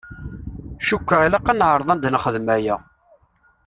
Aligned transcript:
Cukkeɣ 0.87 1.21
ilaq 1.27 1.47
ad 1.51 1.57
neɛṛeḍ 1.57 1.89
ad 1.93 2.03
nexdem 2.13 2.47
aya. 2.55 2.77